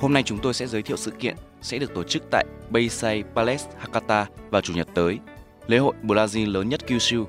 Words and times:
Hôm 0.00 0.12
nay 0.12 0.22
chúng 0.22 0.38
tôi 0.38 0.54
sẽ 0.54 0.66
giới 0.66 0.82
thiệu 0.82 0.96
sự 0.96 1.10
kiện 1.10 1.36
sẽ 1.62 1.78
được 1.78 1.94
tổ 1.94 2.02
chức 2.02 2.22
tại 2.30 2.44
Bayside 2.70 3.22
Palace 3.34 3.64
Hakata 3.78 4.26
vào 4.50 4.62
chủ 4.62 4.74
nhật 4.74 4.88
tới. 4.94 5.18
Lễ 5.66 5.78
hội 5.78 5.94
Brazil 6.02 6.52
lớn 6.52 6.68
nhất 6.68 6.86
Kyushu, 6.86 7.24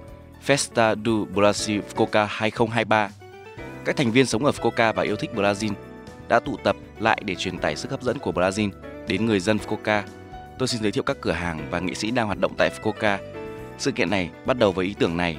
Festa 0.47 0.95
do 1.05 1.25
Brasil 1.33 1.79
Fukuoka 1.79 2.25
2023. 2.29 3.09
Các 3.85 3.97
thành 3.97 4.11
viên 4.11 4.25
sống 4.25 4.45
ở 4.45 4.51
Fukuoka 4.51 4.93
và 4.93 5.03
yêu 5.03 5.15
thích 5.15 5.31
Brazil 5.35 5.71
đã 6.27 6.39
tụ 6.39 6.57
tập 6.63 6.75
lại 6.99 7.21
để 7.25 7.35
truyền 7.35 7.57
tải 7.57 7.75
sức 7.75 7.91
hấp 7.91 8.01
dẫn 8.01 8.19
của 8.19 8.31
Brazil 8.31 8.69
đến 9.07 9.25
người 9.25 9.39
dân 9.39 9.57
Fukuoka. 9.57 10.01
Tôi 10.59 10.67
xin 10.67 10.81
giới 10.81 10.91
thiệu 10.91 11.03
các 11.03 11.17
cửa 11.21 11.31
hàng 11.31 11.67
và 11.71 11.79
nghệ 11.79 11.93
sĩ 11.93 12.11
đang 12.11 12.25
hoạt 12.25 12.39
động 12.39 12.53
tại 12.57 12.69
Fukuoka. 12.69 13.17
Sự 13.77 13.91
kiện 13.91 14.09
này 14.09 14.29
bắt 14.45 14.59
đầu 14.59 14.71
với 14.71 14.85
ý 14.85 14.95
tưởng 14.99 15.17
này. 15.17 15.37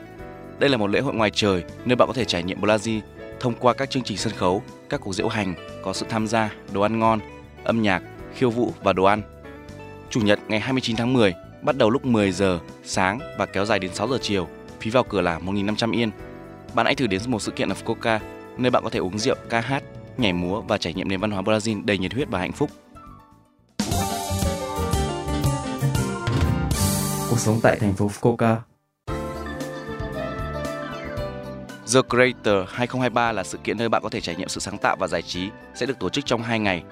Đây 0.59 0.71
là 0.71 0.77
một 0.77 0.91
lễ 0.91 1.01
hội 1.01 1.15
ngoài 1.15 1.31
trời 1.31 1.65
nơi 1.85 1.97
bạn 1.97 2.09
có 2.09 2.15
thể 2.15 2.25
trải 2.25 2.43
nghiệm 2.43 2.61
Brazil 2.61 3.01
thông 3.43 3.55
qua 3.61 3.75
các 3.75 3.91
chương 3.91 4.03
trình 4.03 4.17
sân 4.17 4.33
khấu, 4.33 4.63
các 4.89 5.01
cuộc 5.01 5.15
diễu 5.15 5.29
hành 5.29 5.55
có 5.83 5.93
sự 5.93 6.07
tham 6.09 6.27
gia, 6.27 6.51
đồ 6.73 6.81
ăn 6.81 6.99
ngon, 6.99 7.21
âm 7.65 7.83
nhạc, 7.83 8.03
khiêu 8.35 8.51
vũ 8.51 8.73
và 8.83 8.93
đồ 8.93 9.05
ăn. 9.05 9.23
Chủ 10.11 10.21
nhật 10.21 10.41
ngày 10.49 10.61
29 10.61 10.97
tháng 10.97 11.13
10 11.13 11.35
bắt 11.63 11.77
đầu 11.77 11.91
lúc 11.91 12.05
10 12.05 12.33
giờ 12.33 12.59
sáng 12.85 13.19
và 13.39 13.47
kéo 13.47 13.65
dài 13.65 13.79
đến 13.79 13.95
6 13.95 14.09
giờ 14.09 14.19
chiều. 14.23 14.49
Phí 14.81 14.91
vào 14.91 15.05
cửa 15.05 15.21
là 15.21 15.39
1.500 15.39 15.93
yên. 15.93 16.11
Bạn 16.75 16.87
hãy 16.87 16.95
thử 16.95 17.07
đến 17.07 17.21
một 17.27 17.43
sự 17.43 17.53
kiện 17.53 17.69
ở 17.69 17.75
Fukuoka 17.85 18.19
nơi 18.59 18.71
bạn 18.71 18.85
có 18.85 18.91
thể 18.91 18.99
uống 18.99 19.19
rượu, 19.19 19.37
ca 19.49 19.61
hát, 19.61 19.83
nhảy 20.17 20.33
múa 20.33 20.61
và 20.61 20.79
trải 20.79 20.95
nghiệm 20.95 21.09
nền 21.09 21.21
văn 21.21 21.31
hóa 21.31 21.43
Brazil 21.43 21.85
đầy 21.85 21.99
nhiệt 21.99 22.13
huyết 22.13 22.29
và 22.31 22.39
hạnh 22.39 22.53
phúc. 22.53 22.71
Cuộc 27.31 27.39
sống 27.39 27.61
tại 27.63 27.79
thành 27.81 27.95
phố 27.95 28.09
Fukuoka. 28.09 28.57
The 31.87 32.01
Creator 32.11 32.69
2023 32.69 33.33
là 33.33 33.45
sự 33.45 33.59
kiện 33.65 33.79
nơi 33.79 33.89
bạn 33.89 34.03
có 34.03 34.09
thể 34.09 34.21
trải 34.21 34.37
nghiệm 34.37 34.49
sự 34.49 34.61
sáng 34.61 34.79
tạo 34.79 34.97
và 34.97 35.07
giải 35.07 35.23
trí 35.23 35.49
sẽ 35.75 35.87
được 35.87 35.99
tổ 35.99 36.09
chức 36.09 36.27
trong 36.27 36.43
2 36.43 36.59
ngày, 36.59 36.83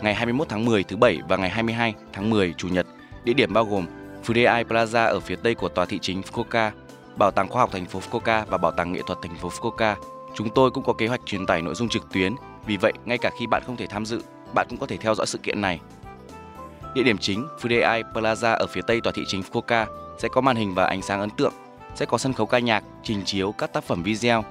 ngày 0.00 0.14
21 0.14 0.48
tháng 0.48 0.64
10 0.64 0.82
thứ 0.82 0.96
Bảy 0.96 1.18
và 1.28 1.36
ngày 1.36 1.50
22 1.50 1.94
tháng 2.12 2.30
10 2.30 2.54
Chủ 2.56 2.68
nhật. 2.68 2.86
Địa 3.24 3.32
điểm 3.32 3.52
bao 3.52 3.64
gồm 3.64 3.86
Fudei 4.26 4.64
Plaza 4.64 5.06
ở 5.06 5.20
phía 5.20 5.36
tây 5.36 5.54
của 5.54 5.68
tòa 5.68 5.84
thị 5.84 5.98
chính 6.02 6.20
Fukuoka, 6.20 6.70
Bảo 7.16 7.30
tàng 7.30 7.48
khoa 7.48 7.62
học 7.62 7.70
thành 7.72 7.86
phố 7.86 8.00
Fukuoka 8.00 8.44
và 8.44 8.58
Bảo 8.58 8.72
tàng 8.72 8.92
nghệ 8.92 9.00
thuật 9.06 9.18
thành 9.22 9.36
phố 9.36 9.48
Fukuoka. 9.48 9.94
Chúng 10.34 10.48
tôi 10.54 10.70
cũng 10.70 10.84
có 10.84 10.92
kế 10.92 11.06
hoạch 11.06 11.20
truyền 11.26 11.46
tải 11.46 11.62
nội 11.62 11.74
dung 11.74 11.88
trực 11.88 12.12
tuyến, 12.12 12.34
vì 12.66 12.76
vậy 12.76 12.92
ngay 13.04 13.18
cả 13.18 13.30
khi 13.38 13.46
bạn 13.46 13.62
không 13.66 13.76
thể 13.76 13.86
tham 13.86 14.06
dự, 14.06 14.22
bạn 14.54 14.66
cũng 14.70 14.78
có 14.78 14.86
thể 14.86 14.96
theo 14.96 15.14
dõi 15.14 15.26
sự 15.26 15.38
kiện 15.38 15.60
này. 15.60 15.80
Địa 16.94 17.02
điểm 17.02 17.18
chính 17.18 17.46
Fudei 17.60 18.02
Plaza 18.12 18.56
ở 18.56 18.66
phía 18.66 18.82
tây 18.86 19.00
tòa 19.00 19.12
thị 19.16 19.22
chính 19.26 19.42
Fukuoka 19.42 19.86
sẽ 20.18 20.28
có 20.28 20.40
màn 20.40 20.56
hình 20.56 20.74
và 20.74 20.84
ánh 20.86 21.02
sáng 21.02 21.20
ấn 21.20 21.30
tượng 21.30 21.52
sẽ 21.94 22.06
có 22.06 22.18
sân 22.18 22.32
khấu 22.32 22.46
ca 22.46 22.58
nhạc, 22.58 22.84
trình 23.02 23.22
chiếu 23.24 23.52
các 23.52 23.72
tác 23.72 23.84
phẩm 23.84 24.02
video, 24.02 24.44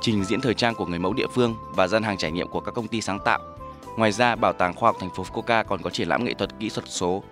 trình 0.00 0.24
diễn 0.24 0.40
thời 0.40 0.54
trang 0.54 0.74
của 0.74 0.86
người 0.86 0.98
mẫu 0.98 1.12
địa 1.12 1.26
phương 1.34 1.54
và 1.74 1.88
gian 1.88 2.02
hàng 2.02 2.16
trải 2.16 2.32
nghiệm 2.32 2.48
của 2.48 2.60
các 2.60 2.74
công 2.74 2.88
ty 2.88 3.00
sáng 3.00 3.18
tạo. 3.24 3.40
Ngoài 3.96 4.12
ra, 4.12 4.36
Bảo 4.36 4.52
tàng 4.52 4.74
Khoa 4.74 4.88
học 4.88 4.96
thành 5.00 5.10
phố 5.14 5.22
Fukuoka 5.22 5.64
còn 5.64 5.82
có 5.82 5.90
triển 5.90 6.08
lãm 6.08 6.24
nghệ 6.24 6.34
thuật 6.34 6.50
kỹ 6.58 6.68
thuật 6.68 6.88
số, 6.88 7.22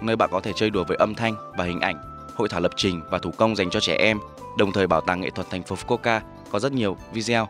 nơi 0.00 0.16
bạn 0.16 0.30
có 0.32 0.40
thể 0.40 0.52
chơi 0.56 0.70
đùa 0.70 0.84
với 0.88 0.96
âm 0.96 1.14
thanh 1.14 1.34
và 1.56 1.64
hình 1.64 1.80
ảnh, 1.80 1.96
hội 2.36 2.48
thảo 2.48 2.60
lập 2.60 2.72
trình 2.76 3.00
và 3.10 3.18
thủ 3.18 3.30
công 3.36 3.56
dành 3.56 3.70
cho 3.70 3.80
trẻ 3.80 3.96
em. 3.96 4.18
Đồng 4.58 4.72
thời, 4.72 4.86
Bảo 4.86 5.00
tàng 5.00 5.20
nghệ 5.20 5.30
thuật 5.30 5.50
thành 5.50 5.62
phố 5.62 5.76
Fukuoka 5.76 6.20
có 6.50 6.58
rất 6.58 6.72
nhiều 6.72 6.96
video. 7.12 7.48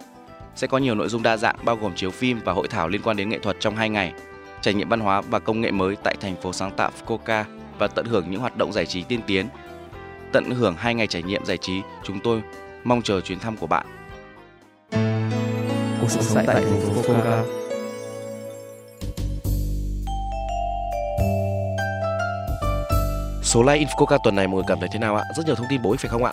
Sẽ 0.55 0.67
có 0.67 0.79
nhiều 0.79 0.94
nội 0.94 1.09
dung 1.09 1.23
đa 1.23 1.37
dạng 1.37 1.56
bao 1.65 1.77
gồm 1.77 1.93
chiếu 1.97 2.11
phim 2.11 2.41
và 2.44 2.53
hội 2.53 2.69
thảo 2.69 2.89
liên 2.89 3.03
quan 3.05 3.17
đến 3.17 3.29
nghệ 3.29 3.39
thuật 3.39 3.56
trong 3.61 3.77
2 3.77 3.89
ngày, 3.89 4.12
trải 4.61 4.75
nghiệm 4.75 4.89
văn 4.89 5.00
hóa 5.00 5.21
và 5.21 5.39
công 5.39 5.61
nghệ 5.61 5.71
mới 5.71 5.97
tại 6.05 6.17
thành 6.21 6.37
phố 6.43 6.53
sáng 6.53 6.71
tạo 6.71 6.91
Fukuoka 7.06 7.44
và 7.79 7.89
tận 7.89 8.06
hưởng 8.06 8.31
những 8.31 8.41
hoạt 8.41 8.56
động 8.56 8.73
giải 8.73 8.87
trí 8.87 9.03
tiên 9.03 9.21
tiến 9.27 9.49
tận 10.32 10.50
hưởng 10.50 10.75
hai 10.78 10.94
ngày 10.94 11.06
trải 11.06 11.22
nghiệm 11.22 11.44
giải 11.44 11.59
trí, 11.59 11.81
chúng 12.04 12.20
tôi 12.20 12.43
mong 12.84 13.03
chờ 13.03 13.20
chuyến 13.20 13.38
thăm 13.38 13.56
của 13.56 13.66
bạn. 13.66 13.87
Cuộc 16.00 16.10
sống 16.10 16.44
tại 16.47 16.62
thành 16.62 16.81
phố 16.81 17.03
Fukuoka. 17.03 17.43
Số 23.43 23.62
like 23.62 23.84
Infoca 23.84 24.19
tuần 24.25 24.34
này 24.34 24.47
mọi 24.47 24.54
người 24.54 24.65
cảm 24.69 24.81
thấy 24.81 24.88
thế 24.93 24.98
nào 24.98 25.16
ạ? 25.16 25.25
Rất 25.37 25.47
nhiều 25.47 25.54
thông 25.54 25.66
tin 25.70 25.82
bổ 25.82 25.91
ích 25.91 26.00
phải 26.00 26.10
không 26.10 26.25
ạ? 26.25 26.32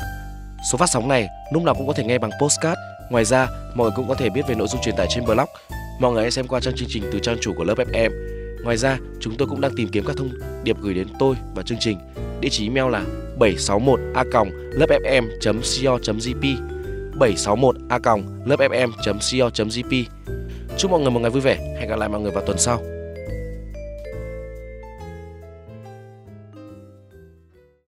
Số 0.72 0.78
phát 0.78 0.90
sóng 0.90 1.08
này 1.08 1.28
lúc 1.54 1.64
nào 1.64 1.76
cũng 1.76 1.88
có 1.88 1.94
thể 1.94 2.04
nghe 2.04 2.18
bằng 2.18 2.32
postcard. 2.42 2.80
Ngoài 3.10 3.26
ra, 3.26 3.48
mọi 3.76 3.86
người 3.86 3.96
cũng 3.96 4.08
có 4.08 4.16
thể 4.16 4.30
biết 4.30 4.48
về 4.48 4.56
nội 4.56 4.68
dung 4.68 4.82
truyền 4.82 4.96
tải 4.96 5.08
trên 5.10 5.26
blog. 5.26 5.50
Mọi 6.00 6.12
người 6.12 6.22
hãy 6.22 6.32
xem 6.32 6.48
qua 6.48 6.60
trang 6.60 6.74
chương 6.78 6.90
trình 6.92 7.04
từ 7.12 7.20
trang 7.20 7.38
chủ 7.42 7.54
của 7.58 7.64
lớp 7.64 7.76
FM. 7.78 8.12
Ngoài 8.64 8.78
ra, 8.78 8.98
chúng 9.20 9.38
tôi 9.38 9.48
cũng 9.48 9.62
đang 9.62 9.72
tìm 9.76 9.88
kiếm 9.92 10.04
các 10.08 10.16
thông 10.18 10.30
điệp 10.64 10.78
gửi 10.82 10.94
đến 10.94 11.08
tôi 11.20 11.36
và 11.56 11.64
chương 11.64 11.80
trình. 11.82 11.98
Địa 12.42 12.50
chỉ 12.52 12.64
email 12.68 12.92
là 12.92 13.04
761 13.40 14.00
a 14.14 14.24
lớpfm.co.jp 14.72 16.44
761 17.20 17.76
a 17.90 18.00
lớpfm.co.jp 18.46 20.04
Chúc 20.78 20.92
mọi 20.92 21.00
người 21.00 21.12
một 21.12 21.20
ngày 21.20 21.30
vui 21.30 21.42
vẻ. 21.42 21.76
Hẹn 21.80 21.90
gặp 21.90 22.00
lại 22.00 22.10
mọi 22.10 22.22
người 22.22 22.32
vào 22.32 22.46
tuần 22.46 22.58
sau. 22.58 22.82